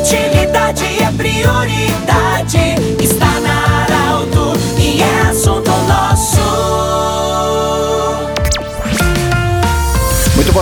Utilidade 0.00 1.02
é 1.02 1.12
prioridade. 1.12 2.89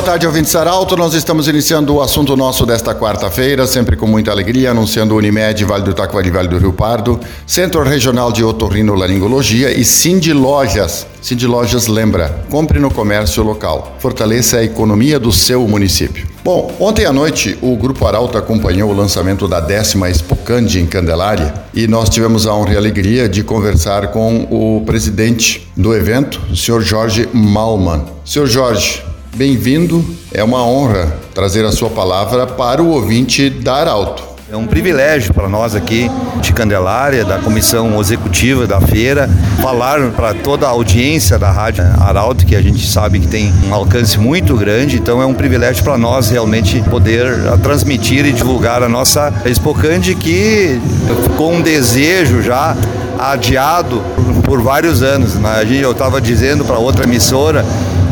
Tarde, 0.09 0.27
ouvinte 0.27 0.49
Saralto. 0.49 0.97
Nós 0.97 1.15
estamos 1.15 1.49
iniciando 1.49 1.95
o 1.95 2.03
assunto 2.03 2.37
nosso 2.37 2.67
desta 2.67 2.95
quarta-feira, 2.95 3.67
sempre 3.67 3.97
com 3.97 4.07
muita 4.07 4.31
alegria, 4.31 4.71
anunciando 4.71 5.15
Unimed, 5.15 5.65
Vale 5.65 5.85
do 5.85 5.95
Taquari, 5.95 6.31
Vale 6.31 6.49
do 6.49 6.59
Rio 6.59 6.73
Pardo, 6.73 7.21
Centro 7.47 7.83
Regional 7.83 8.33
de 8.33 8.43
Otorrinolaringologia 8.43 9.71
e 9.71 9.85
Cindy 9.85 10.33
Lojas. 10.33 11.07
Cindy 11.23 11.47
Lojas 11.47 11.87
lembra, 11.87 12.45
compre 12.51 12.79
no 12.79 12.91
comércio 12.91 13.43
local, 13.43 13.97
fortaleça 13.99 14.59
a 14.59 14.65
economia 14.65 15.19
do 15.19 15.33
seu 15.33 15.67
município. 15.69 16.27
Bom, 16.45 16.75
ontem 16.81 17.05
à 17.05 17.13
noite 17.13 17.59
o 17.61 17.77
Grupo 17.77 18.07
Arauto 18.07 18.39
acompanhou 18.39 18.91
o 18.91 18.97
lançamento 18.97 19.49
da 19.49 19.61
décima 19.61 20.09
Expocande 20.09 20.81
em 20.81 20.87
Candelária 20.87 21.55
e 21.75 21.87
nós 21.87 22.09
tivemos 22.09 22.47
a 22.47 22.55
honra 22.55 22.75
e 22.75 22.77
alegria 22.77 23.29
de 23.29 23.43
conversar 23.43 24.09
com 24.09 24.47
o 24.51 24.83
presidente 24.85 25.69
do 25.77 25.95
evento, 25.95 26.41
o 26.51 26.57
senhor 26.57 26.83
Jorge 26.83 27.29
Malman. 27.33 28.05
Senhor 28.25 28.47
Jorge, 28.47 29.03
bem-vindo. 29.35 30.05
É 30.33 30.43
uma 30.43 30.65
honra 30.65 31.17
trazer 31.35 31.65
a 31.65 31.73
sua 31.73 31.91
palavra 31.91 32.47
para 32.47 32.83
o 32.83 32.89
ouvinte 32.89 33.51
da 33.51 33.75
Arauto. 33.75 34.23
É 34.51 34.57
um 34.57 34.67
privilégio 34.67 35.35
para 35.35 35.47
nós 35.47 35.75
aqui 35.75 36.11
de 36.41 36.55
Candelária, 36.55 37.23
da 37.23 37.39
comissão 37.39 38.01
executiva 38.01 38.67
da 38.67 38.81
feira, 38.81 39.29
falar 39.61 40.11
para 40.13 40.33
toda 40.33 40.67
a 40.67 40.71
audiência 40.71 41.39
da 41.39 41.51
Rádio 41.51 41.85
Arauto, 42.01 42.47
que 42.47 42.57
a 42.57 42.63
gente 42.63 42.87
sabe 42.87 43.21
que 43.21 43.27
tem 43.27 43.53
um 43.69 43.75
alcance 43.75 44.19
muito 44.19 44.57
grande, 44.57 44.97
então 44.97 45.21
é 45.21 45.27
um 45.27 45.35
privilégio 45.35 45.85
para 45.85 45.99
nós 45.99 46.31
realmente 46.31 46.81
poder 46.85 47.27
transmitir 47.63 48.25
e 48.25 48.33
divulgar 48.33 48.83
a 48.83 48.89
nossa 48.89 49.31
Expocande, 49.45 50.15
que 50.15 50.81
ficou 51.25 51.53
um 51.53 51.61
desejo 51.61 52.41
já 52.41 52.75
adiado 53.19 54.03
por 54.45 54.63
vários 54.63 55.03
anos. 55.03 55.35
Né? 55.35 55.67
Eu 55.79 55.93
estava 55.93 56.23
dizendo 56.23 56.65
para 56.65 56.79
outra 56.79 57.05
emissora 57.05 57.67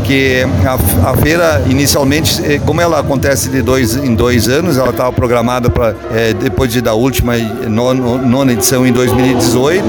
porque 0.07 0.47
a, 0.65 1.11
a, 1.11 1.17
feira 1.17 1.65
inicialmente, 1.69 2.41
eh, 2.45 2.61
como 2.65 2.81
ela 2.81 3.01
acontece 3.01 3.49
de 3.49 3.61
dois 3.61 3.97
em 3.97 4.15
dois 4.15 4.49
anos, 4.49 4.79
ela 4.79 4.91
estava 4.91 5.11
programada 5.11 5.69
para 5.69 5.97
é, 6.15 6.33
depois 6.33 6.73
de 6.73 6.81
da 6.81 6.95
última 6.95 7.37
nona, 7.37 8.53
edição 8.53 8.87
em 8.87 8.93
2018. 8.93 9.85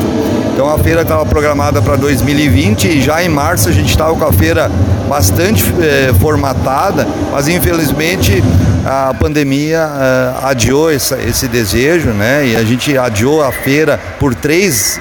Então 0.52 0.74
a 0.74 0.80
feira 0.80 1.04
estava 1.04 1.24
programada 1.24 1.84
para 1.84 1.96
2020 1.98 2.88
e 2.88 3.02
já 3.02 3.24
em 3.24 3.30
março 3.30 3.70
a 3.70 3.72
gente 3.72 3.92
estava 3.92 4.16
com 4.16 4.26
a 4.26 4.34
feira 4.34 4.72
bastante 5.08 5.64
é, 5.80 6.12
formatada, 6.20 7.08
mas 7.32 7.48
infelizmente 7.48 8.44
a 8.84 9.14
pandemia 9.14 9.86
uh, 9.86 10.46
adiou 10.48 10.90
essa, 10.90 11.20
esse 11.20 11.48
desejo, 11.48 12.10
né? 12.10 12.48
E 12.48 12.56
a 12.56 12.64
gente 12.64 12.98
adiou 12.98 13.44
a 13.44 13.52
feira 13.52 14.00
por 14.18 14.34
três, 14.34 15.00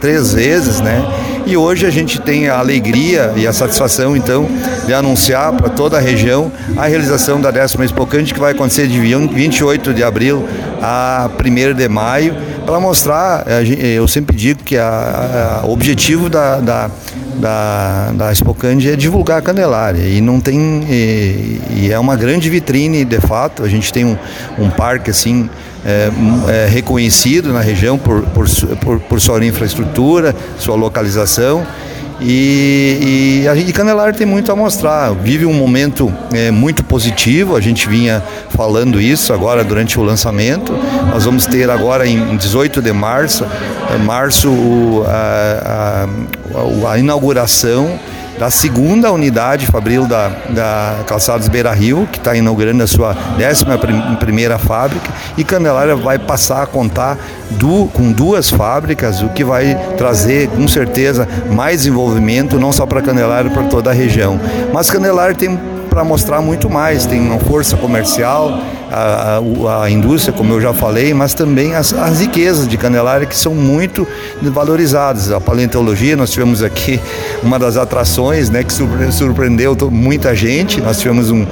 três 0.00 0.34
vezes, 0.34 0.80
né? 0.80 1.00
E 1.46 1.56
hoje 1.56 1.86
a 1.86 1.90
gente 1.90 2.20
tem 2.20 2.48
a 2.48 2.58
alegria 2.58 3.32
e 3.36 3.46
a 3.46 3.52
satisfação, 3.52 4.16
então, 4.16 4.48
de 4.86 4.94
anunciar 4.94 5.52
para 5.52 5.68
toda 5.68 5.96
a 5.96 6.00
região 6.00 6.50
a 6.76 6.86
realização 6.86 7.40
da 7.40 7.50
décima 7.50 7.84
Expocante, 7.84 8.32
que 8.32 8.40
vai 8.40 8.52
acontecer 8.52 8.86
de 8.86 8.98
28 9.00 9.92
de 9.94 10.02
abril 10.02 10.46
a 10.82 11.28
1 11.38 11.74
de 11.74 11.88
maio, 11.88 12.34
para 12.64 12.78
mostrar, 12.78 13.44
eu 13.66 14.06
sempre 14.06 14.36
digo 14.36 14.62
que 14.62 14.76
o 15.64 15.70
objetivo 15.72 16.28
da, 16.28 16.60
da 16.60 16.90
da, 17.40 18.12
da 18.12 18.32
Expocande 18.32 18.90
é 18.90 18.96
divulgar 18.96 19.38
a 19.38 19.42
Candelária. 19.42 20.02
E 20.02 20.20
não 20.20 20.40
tem 20.40 20.84
e, 20.88 21.60
e, 21.70 21.90
é 21.90 21.98
uma 21.98 22.14
grande 22.14 22.50
vitrine 22.50 23.04
de 23.04 23.18
fato. 23.20 23.64
A 23.64 23.68
gente 23.68 23.92
tem 23.92 24.04
um, 24.04 24.16
um 24.58 24.68
parque 24.68 25.10
assim 25.10 25.48
é, 25.84 26.10
é, 26.48 26.68
reconhecido 26.68 27.52
na 27.52 27.60
região 27.60 27.96
por, 27.96 28.19
por, 28.40 28.76
por, 28.76 29.00
por 29.00 29.20
sua 29.20 29.44
infraestrutura, 29.44 30.34
sua 30.58 30.74
localização. 30.74 31.66
E, 32.22 33.42
e 33.42 33.48
a 33.48 33.72
Candelária 33.72 34.12
tem 34.12 34.26
muito 34.26 34.52
a 34.52 34.56
mostrar. 34.56 35.12
Vive 35.14 35.46
um 35.46 35.54
momento 35.54 36.12
é, 36.32 36.50
muito 36.50 36.84
positivo. 36.84 37.56
A 37.56 37.60
gente 37.60 37.88
vinha 37.88 38.22
falando 38.50 39.00
isso 39.00 39.32
agora 39.32 39.64
durante 39.64 39.98
o 39.98 40.02
lançamento. 40.02 40.72
Nós 41.10 41.24
vamos 41.24 41.46
ter 41.46 41.70
agora 41.70 42.06
em 42.06 42.36
18 42.36 42.82
de 42.82 42.92
março, 42.92 43.46
março 44.04 45.02
a, 45.06 46.06
a, 46.84 46.92
a 46.92 46.98
inauguração 46.98 47.98
da 48.40 48.50
segunda 48.50 49.12
unidade 49.12 49.66
Fabril 49.66 50.06
da, 50.06 50.28
da 50.48 51.04
Calçados 51.06 51.46
Beira 51.46 51.74
Rio, 51.74 52.08
que 52.10 52.16
está 52.16 52.34
inaugurando 52.34 52.82
a 52.82 52.86
sua 52.86 53.12
décima 53.36 53.76
primeira 54.18 54.58
fábrica, 54.58 55.10
e 55.36 55.44
Candelária 55.44 55.94
vai 55.94 56.18
passar 56.18 56.62
a 56.62 56.66
contar 56.66 57.18
do, 57.50 57.84
com 57.92 58.10
duas 58.10 58.48
fábricas, 58.48 59.20
o 59.20 59.28
que 59.28 59.44
vai 59.44 59.74
trazer 59.98 60.48
com 60.48 60.66
certeza 60.66 61.28
mais 61.50 61.80
desenvolvimento, 61.80 62.58
não 62.58 62.72
só 62.72 62.86
para 62.86 63.02
Candelária, 63.02 63.50
para 63.50 63.64
toda 63.64 63.90
a 63.90 63.92
região. 63.92 64.40
Mas 64.72 64.90
Candelária 64.90 65.34
tem 65.34 65.60
para 65.90 66.04
mostrar 66.04 66.40
muito 66.40 66.70
mais. 66.70 67.04
Tem 67.04 67.20
uma 67.20 67.38
força 67.40 67.76
comercial, 67.76 68.58
a, 68.90 69.40
a, 69.68 69.84
a, 69.84 69.90
indústria, 69.90 70.32
como 70.32 70.54
eu 70.54 70.60
já 70.60 70.72
falei, 70.72 71.12
mas 71.12 71.34
também 71.34 71.74
as, 71.74 71.92
as 71.92 72.20
riquezas 72.20 72.66
de 72.66 72.76
Candelária 72.78 73.26
que 73.26 73.36
são 73.36 73.54
muito 73.54 74.06
valorizadas. 74.40 75.30
A 75.32 75.40
paleontologia, 75.40 76.16
nós 76.16 76.30
tivemos 76.30 76.62
aqui 76.62 77.00
uma 77.42 77.58
das 77.58 77.76
atrações 77.76 78.48
né, 78.48 78.62
que 78.62 78.72
surpreendeu 79.12 79.76
muita 79.90 80.34
gente. 80.34 80.80
Nós 80.80 80.98
tivemos 80.98 81.30
um, 81.30 81.44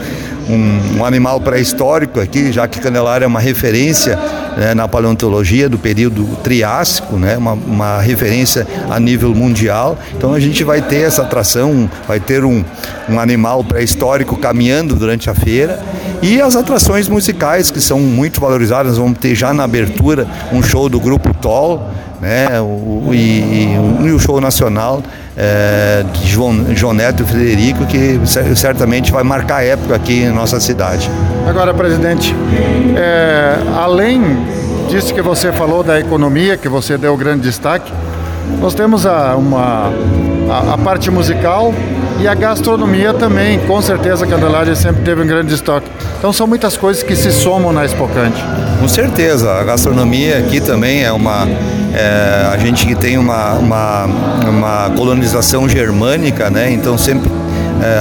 um, 0.48 0.98
um 0.98 1.04
animal 1.04 1.40
pré-histórico 1.40 2.20
aqui, 2.20 2.50
já 2.52 2.66
que 2.66 2.80
Candelária 2.80 3.24
é 3.24 3.28
uma 3.28 3.40
referência 3.40 4.18
né, 4.56 4.74
na 4.74 4.88
paleontologia 4.88 5.68
do 5.68 5.78
período 5.78 6.24
Triássico, 6.42 7.16
né, 7.16 7.36
uma, 7.36 7.52
uma, 7.52 8.00
referência 8.00 8.66
a 8.90 8.98
nível 8.98 9.34
mundial. 9.34 9.98
Então 10.16 10.32
a 10.34 10.40
gente 10.40 10.64
vai 10.64 10.82
ter 10.82 11.02
essa 11.02 11.22
atração, 11.22 11.88
vai 12.06 12.18
ter 12.18 12.44
um, 12.44 12.64
um 13.08 13.20
animal 13.20 13.62
pré-histórico 13.62 14.36
caminhando 14.36 14.94
durante 14.94 15.28
a 15.30 15.34
feira 15.34 15.78
e 16.22 16.40
as 16.40 16.56
atrações 16.56 17.08
musicais 17.08 17.70
que 17.70 17.80
são 17.80 18.00
muito 18.00 18.40
valorizadas. 18.40 18.98
Vamos 18.98 19.18
ter 19.18 19.34
já 19.34 19.52
na 19.52 19.64
abertura 19.64 20.26
um 20.52 20.62
show 20.62 20.88
do 20.88 21.00
grupo 21.00 21.32
Toll, 21.34 21.82
né, 22.20 22.60
o, 22.60 23.10
e, 23.12 23.74
e, 24.02 24.10
o 24.10 24.18
show 24.18 24.40
nacional 24.40 25.02
é, 25.36 26.04
de 26.12 26.26
João, 26.26 26.74
João 26.74 26.92
Neto 26.92 27.22
e 27.22 27.26
Frederico, 27.26 27.86
que 27.86 28.20
certamente 28.56 29.12
vai 29.12 29.22
marcar 29.22 29.64
época 29.64 29.94
aqui 29.94 30.24
em 30.24 30.30
nossa 30.30 30.58
cidade. 30.58 31.08
Agora, 31.46 31.72
presidente, 31.72 32.34
é, 32.96 33.56
além 33.76 34.20
disso 34.88 35.14
que 35.14 35.22
você 35.22 35.52
falou 35.52 35.84
da 35.84 36.00
economia, 36.00 36.56
que 36.56 36.68
você 36.68 36.98
deu 36.98 37.16
grande 37.16 37.42
destaque, 37.42 37.92
nós 38.60 38.74
temos 38.74 39.06
a, 39.06 39.36
uma, 39.36 39.92
a, 40.50 40.74
a 40.74 40.78
parte 40.78 41.10
musical 41.10 41.72
e 42.20 42.26
a 42.26 42.34
gastronomia 42.34 43.14
também, 43.14 43.58
com 43.60 43.80
certeza 43.80 44.24
a 44.24 44.28
Candelária 44.28 44.74
sempre 44.74 45.02
teve 45.02 45.22
um 45.22 45.26
grande 45.26 45.54
estoque. 45.54 45.88
Então 46.18 46.32
são 46.32 46.46
muitas 46.46 46.76
coisas 46.76 47.02
que 47.02 47.14
se 47.14 47.30
somam 47.30 47.72
na 47.72 47.84
Expocante. 47.84 48.42
Com 48.80 48.88
certeza, 48.88 49.52
a 49.52 49.64
gastronomia 49.64 50.38
aqui 50.38 50.60
também 50.60 51.04
é 51.04 51.12
uma. 51.12 51.46
É, 51.94 52.50
a 52.52 52.58
gente 52.58 52.86
que 52.86 52.94
tem 52.94 53.16
uma, 53.16 53.54
uma, 53.54 54.04
uma 54.46 54.90
colonização 54.96 55.68
germânica, 55.68 56.50
né? 56.50 56.70
Então 56.72 56.98
sempre 56.98 57.30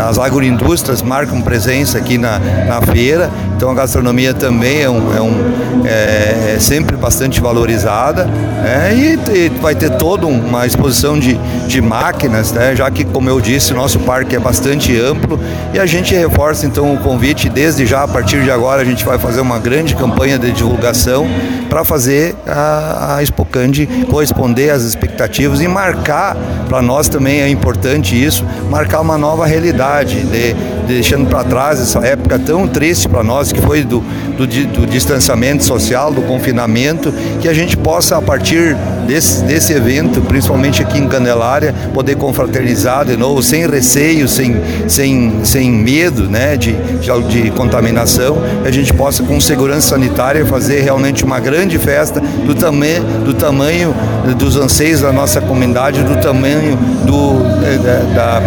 as 0.07 0.17
agroindústrias 0.17 1.01
marcam 1.01 1.41
presença 1.41 1.97
aqui 1.97 2.17
na, 2.17 2.39
na 2.39 2.81
feira, 2.81 3.29
então 3.55 3.69
a 3.69 3.73
gastronomia 3.73 4.33
também 4.33 4.81
é, 4.81 4.89
um, 4.89 5.15
é, 5.15 5.21
um, 5.21 5.85
é, 5.85 6.55
é 6.55 6.57
sempre 6.59 6.95
bastante 6.95 7.39
valorizada 7.39 8.25
né? 8.25 8.93
e, 8.95 9.37
e, 9.37 9.49
vai 9.61 9.75
ter 9.75 9.91
toda 9.97 10.25
uma 10.25 10.65
exposição 10.65 11.19
de, 11.19 11.39
de 11.67 11.81
máquinas, 11.81 12.51
né? 12.51 12.75
já 12.75 12.89
que, 12.89 13.05
como 13.05 13.29
eu 13.29 13.39
disse, 13.39 13.73
nosso 13.73 13.99
parque 13.99 14.35
é 14.35 14.39
bastante 14.39 14.99
amplo 14.99 15.39
e 15.73 15.79
a 15.79 15.85
gente 15.85 16.13
reforça 16.13 16.65
então 16.65 16.93
o 16.93 16.97
convite 16.97 17.49
desde 17.49 17.85
já, 17.85 18.03
a 18.03 18.07
partir 18.07 18.43
de 18.43 18.51
agora, 18.51 18.81
a 18.81 18.85
gente 18.85 19.05
vai 19.05 19.17
fazer 19.17 19.41
uma 19.41 19.59
grande 19.59 19.95
campanha 19.95 20.37
de 20.37 20.51
divulgação 20.51 21.27
para 21.69 21.83
fazer 21.83 22.35
a, 22.47 23.15
a 23.15 23.23
Expocande 23.23 23.87
corresponder 24.09 24.69
às 24.69 24.83
expectativas 24.83 25.61
e 25.61 25.67
marcar, 25.67 26.35
para 26.67 26.81
nós 26.81 27.09
também 27.09 27.41
é 27.41 27.49
importante 27.49 28.21
isso, 28.21 28.45
marcar 28.69 29.01
uma 29.01 29.17
nova 29.17 29.45
realidade 29.45 29.66
realidade, 29.67 30.21
de, 30.21 30.53
deixando 30.87 31.27
para 31.29 31.43
trás 31.43 31.79
essa 31.79 31.99
época 31.99 32.39
tão 32.39 32.67
triste 32.67 33.07
para 33.07 33.23
nós, 33.23 33.51
que 33.51 33.61
foi 33.61 33.83
do, 33.83 33.99
do, 34.37 34.47
do, 34.47 34.87
distanciamento 34.87 35.63
social, 35.63 36.11
do 36.11 36.21
confinamento, 36.21 37.13
que 37.41 37.47
a 37.47 37.53
gente 37.53 37.75
possa, 37.75 38.17
a 38.17 38.21
partir 38.21 38.75
desse, 39.07 39.43
desse 39.43 39.73
evento, 39.73 40.21
principalmente 40.21 40.81
aqui 40.81 40.99
em 40.99 41.07
Candelária, 41.07 41.73
poder 41.93 42.15
confraternizar 42.17 43.05
de 43.05 43.15
novo, 43.15 43.41
sem 43.41 43.65
receio, 43.67 44.27
sem, 44.27 44.61
sem, 44.87 45.45
sem 45.45 45.71
medo 45.71 46.23
né, 46.23 46.57
de, 46.57 46.73
de, 46.73 47.43
de 47.43 47.51
contaminação, 47.51 48.37
a 48.65 48.69
gente 48.69 48.93
possa, 48.93 49.23
com 49.23 49.39
segurança 49.39 49.89
sanitária, 49.89 50.45
fazer 50.45 50.81
realmente 50.81 51.23
uma 51.23 51.39
grande 51.39 51.79
festa 51.79 52.19
do, 52.19 52.53
tame, 52.53 52.99
do 53.23 53.33
tamanho 53.33 53.95
dos 54.37 54.57
anseios 54.57 55.01
da 55.01 55.11
nossa 55.11 55.39
comunidade, 55.39 56.03
do 56.03 56.19
tamanho 56.21 56.75
do, 57.05 57.37
eh, 57.63 58.13
da, 58.13 58.41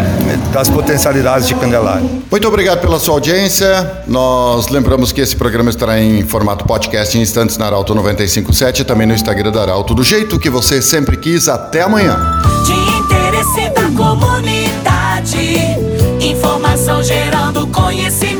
das 0.52 0.68
potencialidades 0.68 1.48
de 1.48 1.54
Candelária. 1.54 2.20
Muito 2.30 2.46
obrigado 2.46 2.80
pela 2.80 2.98
sua 2.98 3.14
audiência. 3.14 3.90
Nós 4.06 4.68
lembramos 4.68 5.12
que 5.12 5.20
esse 5.20 5.34
programa 5.34 5.70
estará 5.70 6.00
em 6.00 6.22
formato 6.22 6.64
podcast 6.64 7.16
em 7.16 7.22
instantes 7.22 7.56
na 7.56 7.66
Arauto 7.66 7.94
957 7.94 8.82
e 8.82 8.84
também 8.84 9.06
no 9.06 9.14
Instagram 9.14 9.50
da 9.50 9.62
Arauto, 9.62 9.94
do 9.94 10.02
jeito 10.02 10.38
que 10.38 10.49
você 10.50 10.82
sempre 10.82 11.16
quis. 11.16 11.48
Até 11.48 11.82
amanhã. 11.82 12.18
De 12.66 12.72
interesse 12.98 13.70
da 13.70 13.90
comunidade. 13.96 15.56
Informação 16.20 17.02
gerando 17.02 17.66
conhecimento. 17.68 18.39